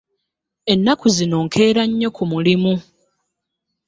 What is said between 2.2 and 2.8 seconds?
mulimu